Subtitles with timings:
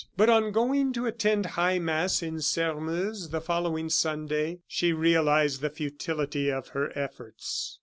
[0.17, 5.69] But on going to attend high mass in Sairmeuse the following Sunday, she realized the
[5.69, 7.77] futility of her efforts.